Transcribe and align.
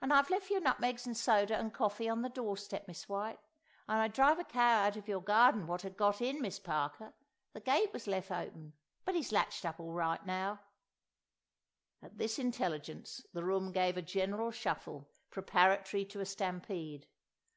—"an' 0.00 0.12
I've 0.12 0.30
lef' 0.30 0.48
your 0.48 0.60
nutmegs 0.60 1.06
and 1.08 1.16
soda 1.16 1.56
and 1.58 1.74
coffee 1.74 2.08
on 2.08 2.22
the 2.22 2.28
doorstep, 2.28 2.86
Miss 2.86 3.08
White; 3.08 3.40
and 3.88 3.98
I 3.98 4.06
driv 4.06 4.38
a 4.38 4.44
cow 4.44 4.84
out 4.86 4.96
of 4.96 5.08
your 5.08 5.20
garden, 5.20 5.66
what 5.66 5.82
had 5.82 5.96
got 5.96 6.20
in, 6.20 6.40
Miss 6.40 6.60
Parker; 6.60 7.14
the 7.52 7.58
gate 7.58 7.92
was 7.92 8.06
lef' 8.06 8.30
open; 8.30 8.74
but 9.04 9.16
he's 9.16 9.32
latched 9.32 9.64
up 9.66 9.80
all 9.80 9.92
right 9.92 10.24
now——" 10.24 10.60
At 12.00 12.16
this 12.16 12.38
intelligence 12.38 13.26
the 13.32 13.42
room 13.42 13.72
gave 13.72 13.96
a 13.96 14.02
general 14.02 14.52
shuffle, 14.52 15.10
preparatory 15.32 16.04
to 16.04 16.20
a 16.20 16.26
stampede. 16.26 17.08